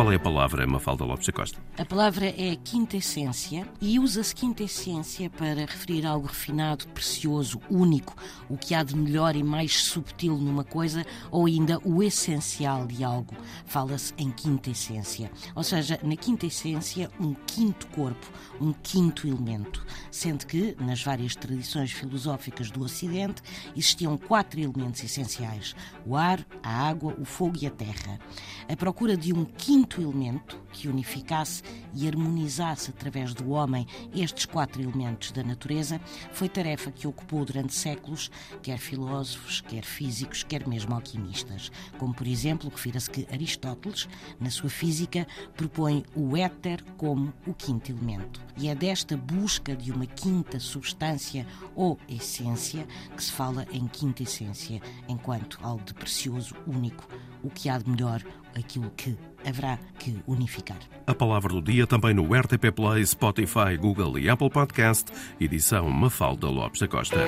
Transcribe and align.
Qual 0.00 0.10
é 0.10 0.16
a 0.16 0.18
palavra, 0.18 0.66
Mafalda 0.66 1.04
Lopes 1.04 1.26
da 1.26 1.32
Costa? 1.34 1.58
A 1.76 1.84
palavra 1.84 2.24
é 2.24 2.56
quintessência 2.56 3.68
e 3.82 3.98
usa-se 3.98 4.34
quintessência 4.34 5.28
para 5.28 5.66
referir 5.66 6.06
algo 6.06 6.26
refinado, 6.26 6.88
precioso, 6.88 7.60
único, 7.68 8.16
o 8.48 8.56
que 8.56 8.74
há 8.74 8.82
de 8.82 8.96
melhor 8.96 9.36
e 9.36 9.42
mais 9.42 9.76
subtil 9.76 10.38
numa 10.38 10.64
coisa 10.64 11.04
ou 11.30 11.44
ainda 11.44 11.78
o 11.84 12.02
essencial 12.02 12.86
de 12.86 13.04
algo. 13.04 13.36
Fala-se 13.66 14.14
em 14.16 14.30
quintessência. 14.30 15.30
Ou 15.54 15.62
seja, 15.62 16.00
na 16.02 16.16
quintessência, 16.16 17.10
um 17.20 17.34
quinto 17.34 17.86
corpo, 17.88 18.26
um 18.58 18.72
quinto 18.72 19.28
elemento. 19.28 19.86
Sendo 20.10 20.46
que, 20.46 20.74
nas 20.80 21.02
várias 21.02 21.36
tradições 21.36 21.92
filosóficas 21.92 22.70
do 22.70 22.82
Ocidente, 22.82 23.42
existiam 23.76 24.16
quatro 24.16 24.60
elementos 24.60 25.04
essenciais: 25.04 25.76
o 26.06 26.16
ar, 26.16 26.42
a 26.62 26.88
água, 26.88 27.14
o 27.20 27.26
fogo 27.26 27.58
e 27.60 27.66
a 27.66 27.70
terra. 27.70 28.18
A 28.66 28.74
procura 28.76 29.14
de 29.14 29.34
um 29.34 29.44
quinto 29.44 29.89
elemento 29.98 30.60
que 30.72 30.88
unificasse 30.88 31.62
e 31.94 32.06
harmonizasse 32.06 32.90
através 32.90 33.32
do 33.32 33.50
homem 33.50 33.86
estes 34.14 34.44
quatro 34.44 34.82
elementos 34.82 35.32
da 35.32 35.42
natureza 35.42 35.98
foi 36.32 36.50
tarefa 36.50 36.90
que 36.90 37.06
ocupou 37.06 37.46
durante 37.46 37.72
séculos 37.72 38.30
quer 38.62 38.78
filósofos, 38.78 39.60
quer 39.60 39.84
físicos, 39.84 40.42
quer 40.42 40.66
mesmo 40.66 40.94
alquimistas. 40.94 41.70
Como, 41.98 42.14
por 42.14 42.26
exemplo, 42.26 42.70
refira-se 42.70 43.10
que 43.10 43.26
Aristóteles, 43.32 44.08
na 44.38 44.50
sua 44.50 44.68
física, 44.68 45.26
propõe 45.56 46.04
o 46.14 46.36
éter 46.36 46.82
como 46.96 47.32
o 47.46 47.54
quinto 47.54 47.90
elemento. 47.90 48.40
E 48.56 48.68
é 48.68 48.74
desta 48.74 49.16
busca 49.16 49.74
de 49.74 49.90
uma 49.92 50.06
quinta 50.06 50.60
substância 50.60 51.46
ou 51.74 51.98
essência 52.08 52.86
que 53.16 53.22
se 53.22 53.32
fala 53.32 53.66
em 53.72 53.86
quinta 53.86 54.22
essência, 54.22 54.80
enquanto 55.08 55.58
algo 55.62 55.84
de 55.84 55.94
precioso, 55.94 56.54
único, 56.66 57.08
o 57.42 57.48
que 57.48 57.68
há 57.68 57.78
de 57.78 57.88
melhor, 57.88 58.22
aquilo 58.54 58.90
que 58.90 59.16
haverá 59.44 59.78
que 59.98 60.18
unificar. 60.26 60.78
A 61.06 61.14
palavra 61.14 61.52
do 61.52 61.62
dia 61.62 61.86
também 61.86 62.14
no 62.14 62.34
RTP 62.34 62.72
Play, 62.74 63.04
Spotify, 63.04 63.76
Google 63.78 64.18
e 64.18 64.28
Apple 64.28 64.50
Podcast, 64.50 65.10
edição 65.40 65.88
Mafalda 65.90 66.48
Lopes 66.48 66.80
da 66.80 66.88
Costa. 66.88 67.24